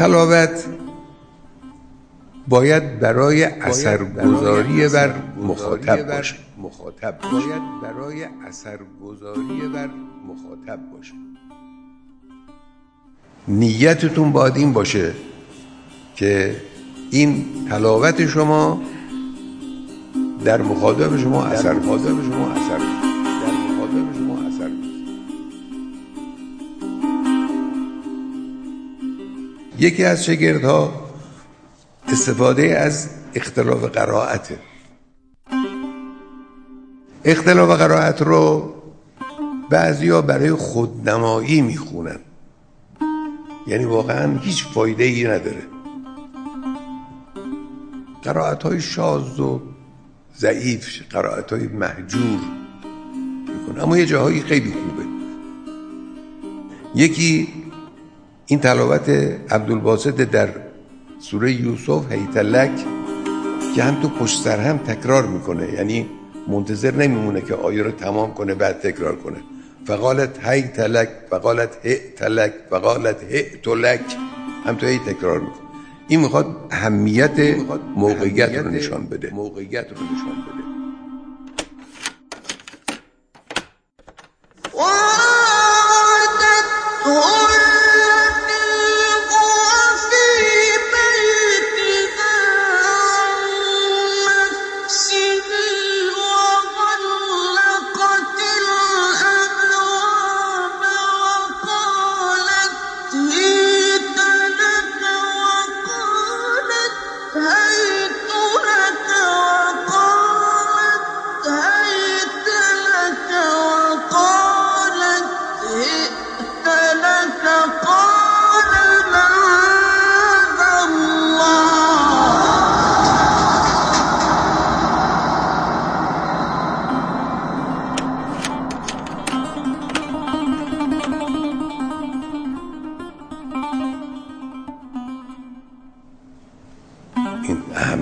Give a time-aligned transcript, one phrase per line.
[0.00, 0.64] تلاوت
[2.48, 6.34] باید برای اثرگذاری بر مخاطب باشه.
[6.58, 9.90] مخاطب باید برای اثرگذاری بر
[10.28, 11.12] مخاطب باشه.
[13.48, 15.14] نیتتون باید این باشه
[16.16, 16.56] که
[17.10, 18.82] این تلاوت شما
[20.44, 22.89] در مخاطب شما اثر مخاطب شما اثر
[29.80, 31.10] یکی از شاگردها
[32.08, 34.58] استفاده از اختلاف قرائته
[37.24, 38.74] اختلاف قرائت رو
[39.70, 42.18] بعضیا برای خودنمایی می‌خونن.
[43.66, 45.62] یعنی واقعا هیچ فایده ای نداره.
[48.22, 49.60] قرائت های شاز و
[50.38, 52.40] ضعیف قرائت های محجور
[53.48, 55.04] می‌کنه اما یه جاهایی خیلی خوبه.
[56.94, 57.59] یکی
[58.50, 59.08] این تلاوت
[59.50, 60.48] عبدالباسط در
[61.20, 62.70] سوره یوسف هیتلک
[63.74, 65.72] که هم تو پشت سر هم تکرار می‌کنه.
[65.72, 66.06] یعنی
[66.48, 69.36] منتظر نمیمونه که آیه رو تمام کنه بعد تکرار کنه.
[69.86, 74.00] فقالت هی تلک فقالت هی تلک فقالت هی تلک
[74.64, 75.68] هم تو هی تکرار می‌کنه.
[76.08, 77.40] این می‌خواد اهمیت
[77.96, 79.30] موقعیت رو نشان بده.
[79.34, 80.79] موقعیت رو نشان بده.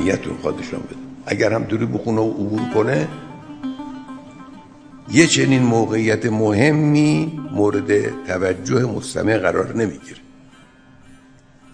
[0.00, 0.96] اهمیت رو خودشان بده.
[1.26, 3.08] اگر هم دوری بخونه و عبور کنه
[5.12, 10.20] یه چنین موقعیت مهمی مورد توجه مستمع قرار نمی‌گیره.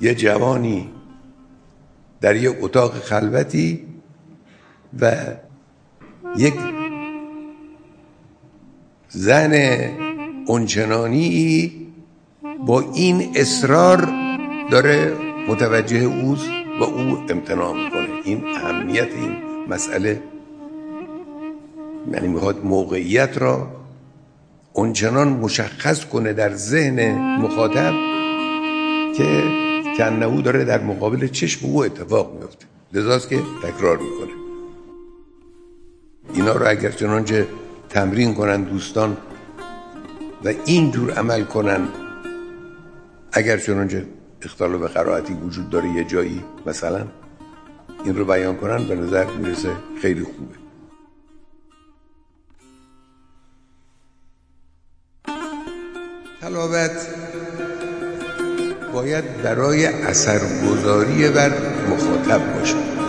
[0.00, 0.88] یه جوانی
[2.20, 3.86] در یک اتاق خلوتی
[5.00, 5.16] و
[6.36, 6.54] یک
[9.08, 9.54] زن
[10.46, 11.72] اونچنانی
[12.66, 14.08] با این اصرار
[14.70, 15.16] داره
[15.48, 16.48] متوجه اوست
[16.80, 18.15] و او امتناع می‌کنه.
[18.26, 19.36] این اهمیت این
[19.68, 20.22] مسئله
[22.12, 23.68] یعنی می‌خواد موقعیت را
[24.72, 27.94] اونچنان مشخص کنه در ذهن مخاطب
[29.16, 29.42] که
[29.98, 34.32] کنهو داره در مقابل چشم او اتفاق میفته لذاست که تکرار می‌کنه.
[36.34, 37.46] اینا رو اگر چنانچه
[37.88, 39.16] تمرین کنن دوستان
[40.44, 41.88] و اینجور عمل کنن
[43.32, 44.06] اگر چنانچه
[44.42, 47.06] اختلاف قرائتی وجود داره یه جایی مثلا
[48.06, 49.68] این رو بیان کنن به نظر می‌رسه
[50.02, 50.54] خیلی خوبه.
[56.40, 57.08] تلاوت
[58.92, 61.52] باید برای اثرگذاری بر
[61.90, 63.05] مخاطب باشه.